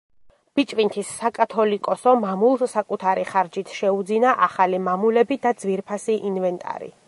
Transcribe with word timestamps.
ბიჭვინთის 0.59 1.11
საკათოლიკოსო 1.17 2.15
მამულს 2.23 2.65
საკუთარი 2.73 3.27
ხარჯით 3.33 3.77
შეუძინა 3.81 4.35
ახალი 4.49 4.81
მამულები 4.89 5.41
და 5.45 5.57
ძვირფასი 5.65 6.21
ინვენტარი. 6.33 6.95